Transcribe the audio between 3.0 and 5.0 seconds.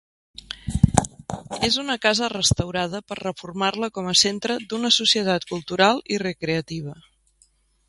per reformar-la com a centre d'una